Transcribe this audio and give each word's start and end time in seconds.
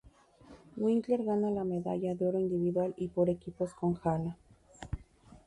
Winkler 0.77 1.21
gana 1.27 1.51
la 1.51 1.63
medalla 1.63 2.15
de 2.15 2.25
oro 2.25 2.39
individual 2.39 2.95
y 2.97 3.07
por 3.09 3.29
equipos 3.29 3.71
con 3.75 3.93
"Halla". 4.03 4.35